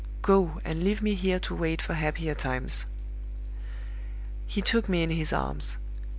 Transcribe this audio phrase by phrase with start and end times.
[0.23, 2.87] go, and leave me here to wait for happier times.'
[4.47, 5.77] "He took me in his arms.